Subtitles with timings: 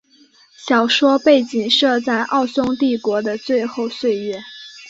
[0.65, 4.39] 小说背景设在奥匈帝国的最后岁月。